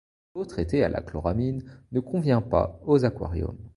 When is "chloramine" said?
1.03-1.63